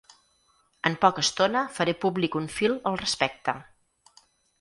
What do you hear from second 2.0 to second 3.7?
públic un fil al respecte.